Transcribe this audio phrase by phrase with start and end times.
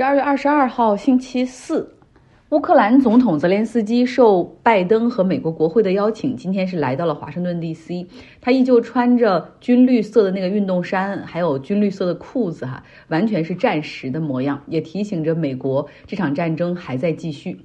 [0.00, 1.94] 十二月二十二号，星期四，
[2.48, 8.06] 乌克兰总统泽连斯基受拜登和美国国会的邀请，今天是来到了华盛顿 D.C。
[8.40, 17.60] 他依旧穿着军绿色的那个运动衫，还有军绿色的裤子，哈，完全是战时的模样，也提醒着美国这场战争还在继续。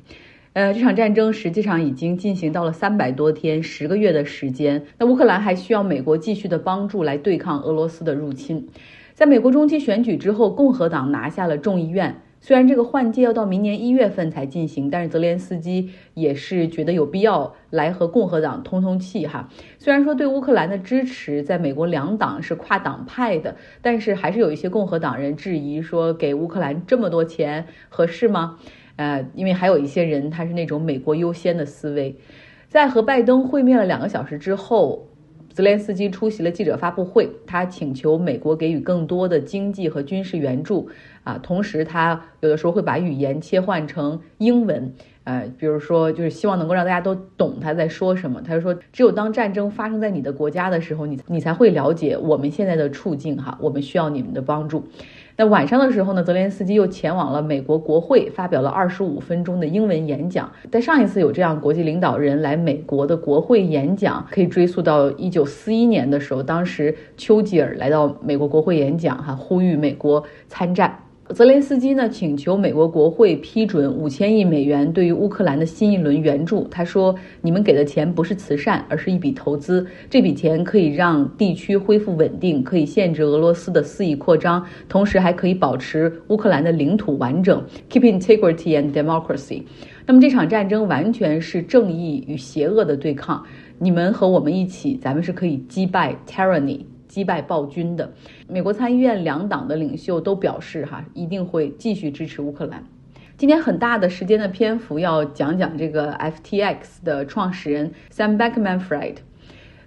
[0.52, 4.84] 呃，这场战争实际上已经进行到了三百多天，十个月的时间。
[4.98, 8.68] 那乌克兰还需要美国继续的帮助来对抗俄罗斯的入侵。
[9.14, 12.24] 在美国中期选举之后，共和党拿下了众议院。
[12.42, 19.50] 虽然这个换届要到明年一月份才进行，但是泽连斯基也是觉得有必要来和共和党通通气哈。
[19.80, 28.60] 虽然说对乌克兰的支持在美国两党是跨党派的，但是还是有一些共和党人质疑说，给乌克兰这么多钱合适吗？
[28.98, 32.16] 呃，因为还有一些人他是那种美国优先的思维。
[32.67, 35.08] 在和拜登会面了两个小时之后。
[35.55, 40.89] 泽连斯基出席了记者发布会，他请求美国给予更多的经济和军事援助，
[41.23, 44.94] 啊，同时他有的时候会把语言切换成英文，
[45.25, 48.42] 呃，比如说就是希望能够让大家都懂他在说什么。
[48.42, 54.88] 他就说，只有当战争发生在你的国家的时候，你你才会了解我们现在的处境，哈，我们需要你们的帮助。
[55.38, 60.50] 那晚上的时候呢，泽连斯基又前往了美国国会，发表了二十五分钟的英文演讲。
[60.72, 71.00] 在上一次有这样国际领导人来美国的国会演讲，可以追溯到一九四一年的时候，当时丘吉尔来到美国国会演讲，哈，呼吁美国参战。
[71.34, 76.68] 泽连斯基呢，请求美国国会批准五千亿美元对于乌克兰的新一轮援助。
[76.70, 79.84] 他说：“你们给的钱不是慈善，而是一笔投资。
[80.08, 89.64] 这笔钱可以让地区恢复稳定，可以限制俄罗斯的肆意扩张，同时还可以保持乌克兰的领土完整，keep integrity and democracy。
[90.06, 93.44] 那么这场战争完全是正义与邪恶的对抗。
[93.80, 98.11] 你们和我们一起，咱们是可以击败 tyranny。”击败暴君的
[98.48, 102.84] 美国参议院两党的领袖都表示，哈一定会继续支持乌克兰。
[103.38, 109.16] 今天很大的时间的篇幅要讲讲这个 FTX 的创始人 Sam Bankman-Fried，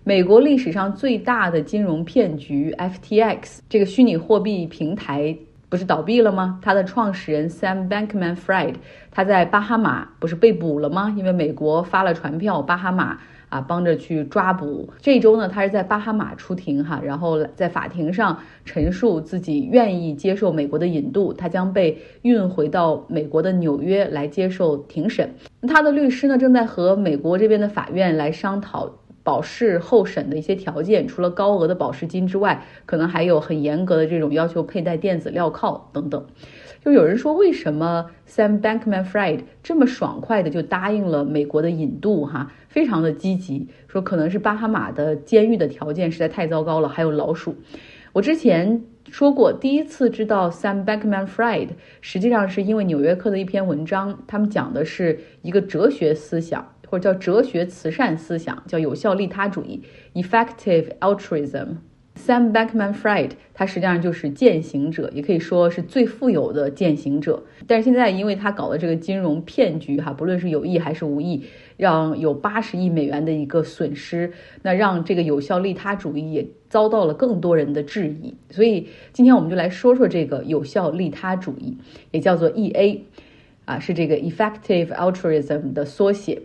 [0.05, 5.35] 美国历史上最大的金融骗局 FTX 这个虚拟货币平台
[5.71, 6.61] 不是倒闭了吗？
[6.63, 8.75] 它的创始人 Sam Bankman-Fried
[9.11, 11.15] 他在巴哈马不是被捕了吗？
[11.17, 13.19] 因为美国发了传票，巴哈马。
[13.49, 14.89] 啊，帮着去抓捕。
[15.01, 25.35] 这周呢，他是在巴哈马出庭哈，然后在法庭上陈述自己愿意接受美国的引渡，他将被运回到美国的纽约来接受庭审。
[25.67, 28.91] 他的律师呢，正在和美国这边的法院来商讨
[29.23, 36.25] 保释候审的一些条件，除了高额的保释金之外，可能还有很严格的这种要求，佩戴电子镣铐等等。
[36.81, 42.25] 就有人说，为什么 Sam Bankman-Fried 这么爽快的就答应了美国的引渡？
[42.25, 47.55] 哈，非常的积极，说可能是巴哈马的监狱的条件实在太糟糕了，还有老鼠。
[48.13, 51.69] 我之前说过，第一次知道 Sam Bankman-Fried，
[52.01, 59.83] 实际上是因为《纽约客》的一篇文章，他们讲的是一个哲学思想，或者叫哲学慈善思想，叫有效利他主义
[60.15, 61.77] （Effective Altruism）。
[62.19, 67.45] Sam Bankman-Fried，他实际上就是践行者，也可以说是最富有的践行者。
[67.67, 71.45] 但是现在，因为他搞的这个金融骗局，哈，不论是有意还是无意，
[71.77, 78.35] 让有八十亿美元的一个损失，那让这个有效利他主义也遭到了更多人的质疑。
[78.51, 81.79] 所以今天我们就来说说这个有效利他主义，
[82.11, 83.05] 也叫做 E.A.，
[83.65, 86.43] 啊，是这个 Effective Altruism 的缩写。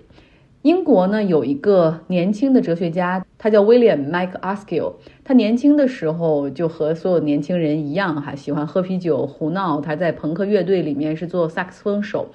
[0.64, 4.94] 英国呢有一个年轻的哲学家，他叫 William Mike Askill。
[5.22, 9.82] 他年轻的时候就和所有年轻人一样，哈，喜欢喝啤酒、胡闹。
[9.82, 12.30] 他在朋克乐队里面是做萨克斯风手。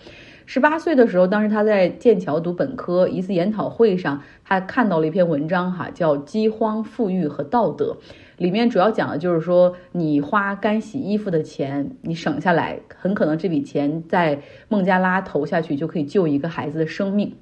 [0.44, 7.96] 十八岁的时候，当时他在剑桥读本科，一次研讨会上，他看到了一篇文章，哈，叫《饥荒、富裕和道德》。
[8.36, 17.34] 里面主要讲的就是说，你花干洗衣服的钱，你省下来，很可能这笔钱在孟加拉投下去，就可以救一个孩子的生命。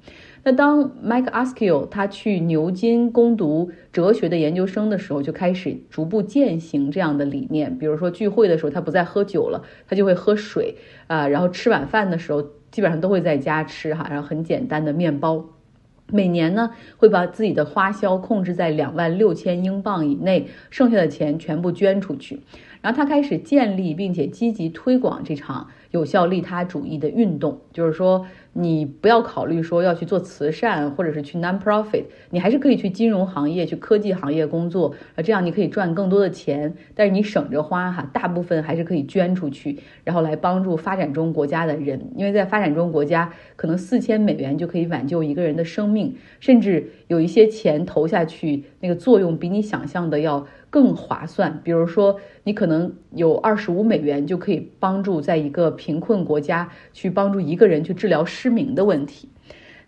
[0.47, 7.77] 那当 Mike Askill 他去牛津攻读哲学的研究生的时候，就开始逐步践行这样的理念。
[7.77, 10.77] 比如说聚会的时候，他不再喝酒了，他就会喝水
[11.07, 11.27] 啊。
[11.27, 12.41] 然后吃晚饭的时候，
[12.71, 15.43] 基本上都会在家吃哈，然后很简单的面包。
[16.09, 22.39] 每年呢，会把自己的花销控制在两万六千英镑以内，剩下的钱全部捐出去。
[22.87, 28.25] 然后他开始建立并且积极推广这场有效利他主义的运动，就是说。
[28.59, 51.61] 你不要考虑说要去做慈善，或者是去 non-profit，你还是可以去金融行业、去科技行业工作，啊，这样你可以赚更多的钱，但是你省着花哈，大部分还是可以捐出去，然后来帮助发展中国家的人，因为在发展中国家，可能四千美元就可以挽救一个人的生命，甚至有一些钱投下去，那个作用比你想象的要更划算。
[51.63, 59.29] 比如说，你可能有二十五美元就可以帮助在一个贫困国家去帮助一个人去治疗失明的问题。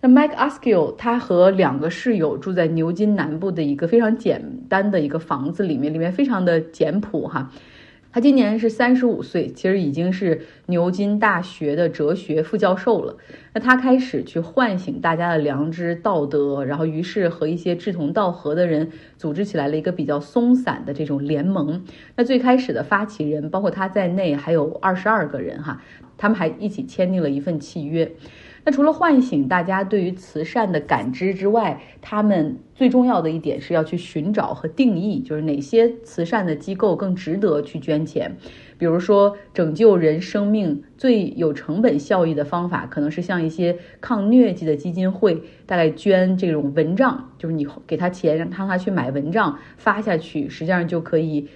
[0.01, 7.51] 那 Mike a s k i l 他和两个室友住在牛津南部的一个非常简单的一个房子里面，里面非常的简朴哈。
[8.11, 13.15] 他今年是三十五岁，其实已经是牛津大学的哲学副教授了。
[13.53, 21.83] 那他开始去唤醒大家的良知道德，然后于是和一些志同道合的人组织起来了一个比较松散的这种联盟。
[22.15, 25.81] 那最开始的发起人包括他在内还有二十二个人哈，
[26.17, 28.11] 他们还一起签订了一份契约。
[28.69, 38.37] 那除了唤醒大家对于慈善的感知之外，他们最重要的一点是要去寻找和定义，就是哪些慈善的机构更值得去捐钱。
[38.77, 51.47] 比如说，拯救人生命最有成本效益的方法，可能是像一些抗疟疾的基金会，大概捐这种蚊帐，就是你给他钱，让他去买蚊帐发下去，实际上就可以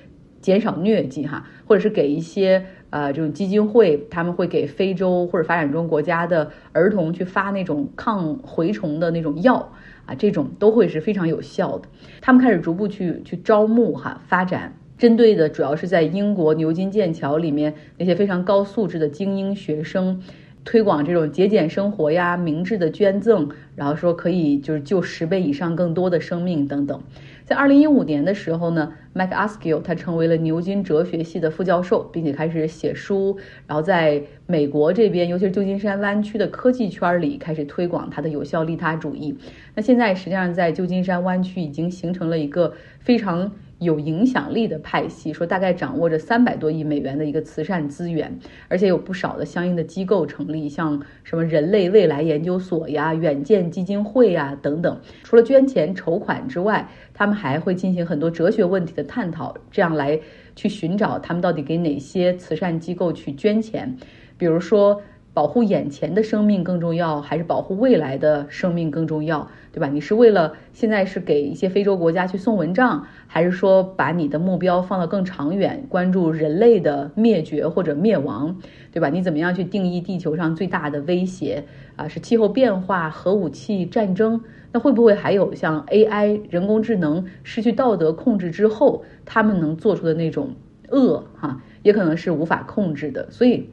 [0.44, 2.63] 减少疟疾哈，或者是给一些。
[2.94, 9.74] 呃，这种基金会他们会给非洲或者发展中国家的儿童去发那种抗蛔虫的那种药
[10.06, 11.90] 啊，这种都会是非常有效的。
[12.22, 20.22] 他们开始逐步去去招募哈，发展针对的主要是在英国牛津、剑桥里面那些非常高素质的精英学生。
[20.65, 27.01] 推广这种节俭生活呀，明智的捐赠，然后说可以就是救十倍以上更多的生命等等。
[27.44, 33.38] 在二零一五年的时候呢，Mike Askill 他成为了牛津哲学系的副教授，并且开始写书，
[33.68, 39.38] 然后在美国这边，尤其是旧金山湾区的科技圈里开始推广他的有效利他主义。
[39.75, 43.51] 那现在实际上在旧金山湾区已经形成了一个非常。
[43.84, 55.00] 有影响力的派系说，大概掌握着三百多亿美元的一个慈善资源，而且有不少的相应的机构成立，像什么人类未来研究所呀、远见基金会呀等等。
[55.24, 60.20] 除了捐钱筹款之外，他们还会进行很多哲学问题的探讨，这样来
[60.56, 63.96] 去寻找他们到底给哪些慈善机构去捐钱，
[64.38, 65.02] 比如说。
[65.34, 69.50] 保护眼前的生命更重要，还是保护未来的生命更重要？
[69.72, 69.88] 对吧？
[69.88, 78.56] 你是为了现在是给一些非洲国家去送蚊帐，还是说把你的目标放到更长远，关注人类的灭绝或者灭亡？
[78.92, 79.10] 对吧？
[79.10, 81.64] 你怎么样去定义地球上最大的威胁
[81.96, 82.08] 啊？
[82.08, 84.40] 是气候变化、核武器、战争？
[84.72, 90.54] 那会不会还有像 AI 人工智能失去道德控制之后，他们能做出的那种
[90.90, 91.24] 恶？
[91.36, 93.32] 哈，也可能是无法控制的。
[93.32, 93.68] 所以。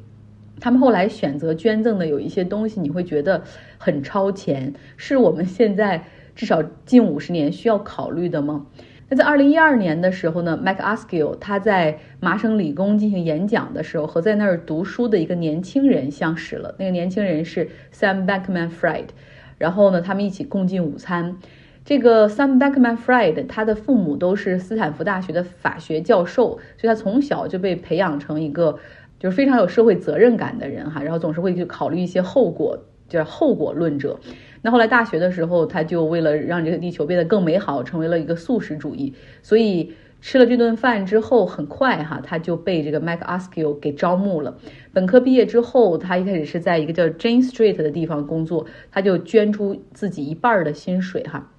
[0.60, 3.42] 他们后来选择捐赠的有一些东西，你会觉得
[3.78, 6.04] 很超前，是我们现在
[6.34, 8.66] 至少近五十年需要考虑的吗？
[9.12, 16.76] 那在二零一二年的时候呢，Mike Askill 他在麻省理工进行演讲的时候，和在那儿读书的一个年轻人相识了。
[16.78, 19.12] 那个年轻人是 Sam b a c k m a n f r i e d
[19.58, 21.38] 然后呢，他们一起共进午餐。
[21.84, 28.78] 这个 Sam b a c k m a n f r i e d 他的父母都是斯坦福大学的法学教授，所以他从小就被培养成一个。
[29.20, 32.76] 就是非常有社会责任感的人哈，然后总是会去考虑一些后果，
[33.06, 34.18] 就是后果论者。
[34.62, 39.12] 那后来大学的时候，他就为了让这个地球变得更美好，成为了一个素食主义。
[39.42, 44.56] 所以吃了这顿饭之后，很快哈，他就被这个 Mike Askill 给招募了。
[44.92, 51.50] 本科毕业之后，他一开始是在一个叫 Jane Street 的地方工作，他就捐出自己一半的薪水哈，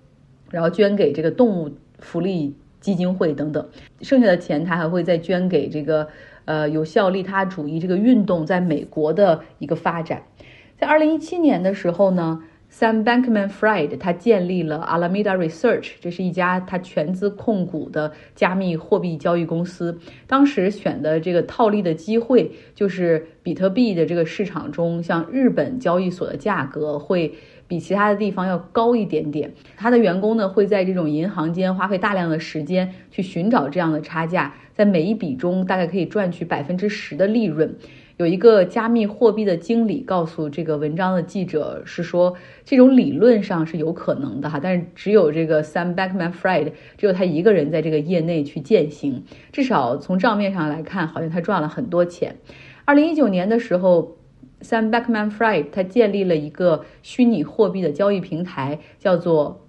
[0.49, 3.67] 然后捐给这个动物福利基金会等等，
[4.01, 6.07] 剩下的钱他还会再捐给这个。
[6.45, 10.23] 呃，有效利他主义这个运动在美国的一个发展，
[10.77, 19.99] 在二零一七年的时候呢，Sam Bankman-Fried 他建立了 Alameda Research，这是一家他全资控股的加密货币交易公司。
[20.27, 27.33] 当时选的这个套利的机会，就是比特币的这个市场中，像日本交易所的价格会。
[27.71, 29.49] 比其他的地方要高一点点。
[29.77, 37.73] 他的员工呢会在这种银行间花费大量的时间去寻找这样的差价，在每一笔中大概可以赚取百分之十的利润。
[38.17, 42.35] 有一个加密货币的经理告诉这个文章的记者是说，
[42.65, 49.23] 这种理论上是有可能的哈，但是只有这个 Sam Bankman-Fried 只有他一个人在这个业内去践行。
[49.53, 52.35] 至少从账面上来看，好像他赚了很多钱。
[52.83, 54.17] 二零一九年的时候。
[54.61, 59.67] Sam b a c k m a n f r i e d 他建立了一个虚拟货币的交易平台，叫做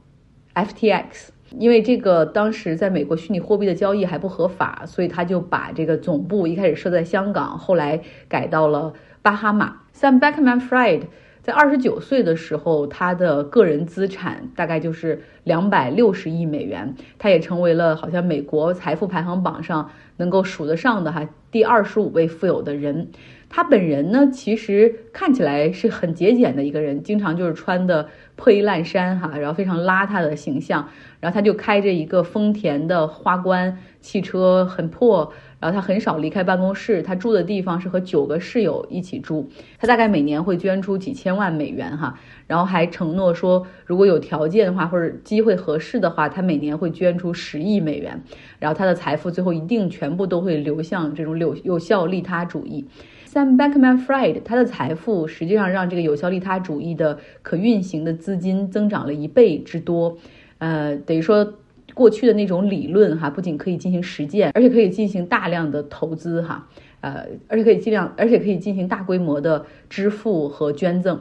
[0.54, 1.28] FTX。
[1.58, 9.82] 因为这个当时在美国虚拟货币的交易还不合法，所以他就把这个总部一开始设在香港，后来改到了巴哈马。
[9.94, 11.06] Sam b a c k m a n f r i e d
[11.42, 23.08] 在二十九岁的时候，他的个人资产大概就是两百六十亿美元，他也成为了好像美国财富排行榜上能够数得上的哈第二十五位富有的人。
[23.54, 30.88] 他本人呢，其实看起来是很节俭的一个人，经常就是穿的破衣烂衫哈，然后非常邋遢的形象。
[31.20, 35.32] 然后他就开着一个丰田的花冠汽车，很破。
[35.62, 39.48] 然后他很少离开办公室，他住的地方是和九个室友一起住。
[39.78, 48.20] 他大概每年会捐出几千万美元哈，然后还承诺说，如果有条件的话或者机会合适的话，他每年会捐出十亿美元。
[48.58, 52.88] 然后他的财富最后一定全部都会流向这种有有效利他主义。
[53.32, 60.18] Sam b a c k m a n f r i e d 他的财富实际上让这个有效利他主义的可运行的资金增长了一倍之多。
[60.58, 61.54] 呃，等于说。
[61.94, 66.68] 过去的那种理论哈，不仅可以进行实践，而且可以进行大量的投资哈，
[67.00, 71.20] 呃，而且可以尽量，而且可以进行大规模的支付和捐赠。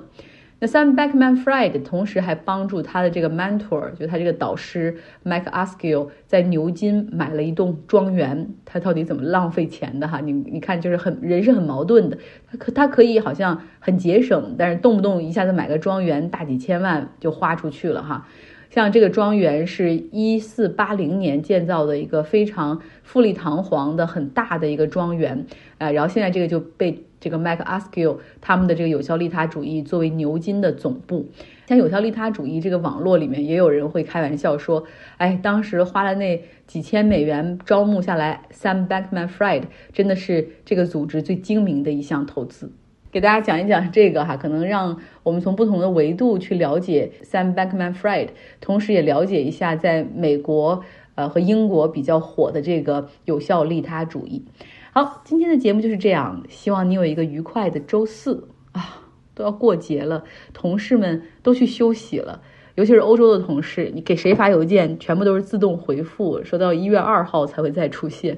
[0.64, 8.48] 那 Sam Bankman-Fried 同时还帮助他的这个 mentor，就他这个导师 Mike Askill 在牛津买了一栋庄园。
[8.64, 10.20] 他到底怎么浪费钱的哈？
[10.20, 12.18] 你你看，就是很人是很矛盾的。
[12.48, 18.28] 他可他可以好像很节省，但是动不动一下子买个庄园，大几千万就花出去了哈。
[18.74, 25.46] 像这个庄园是一四八零年建造的一个非常富丽堂皇的很大的一个庄园，
[25.78, 31.28] 呃，然后现在这个就被这个 Mac Askew 他们的这个有效利他主义作为牛津的总部。
[31.68, 34.86] 像有效利他主义这个网络里面也有人会开玩笑说，
[35.18, 42.72] 哎，当时花了那几千美元招募下来 Sam Bankman-Fried，真的是这个组织最精明的一项投资。
[43.12, 50.84] 给大家讲一讲这个哈，可能让我们从不同的维度去了解 Sam b a c k m a n f r i e d 同时也了解一下在美国
[51.16, 54.46] 呃和英国比较火的这个有效利他主义。
[54.94, 59.02] 好，今天的节目就是这样，希望你有一个愉快的周四啊，
[59.36, 62.42] 都要过节了，同事们都去休息了。
[62.76, 68.38] 尤其是欧洲的同事，你给谁发邮件，全部都是自动回复，说到一月二号才会再出现。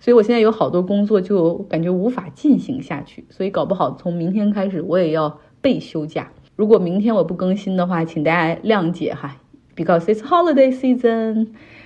[0.00, 6.30] 所以我现在有好多工作就感觉无法进行下去，所以搞不好从明天开始我也要被休假。
[6.56, 9.36] 如果明天我不更新的话，请大家谅解哈
[9.74, 11.48] ，because it's holiday season。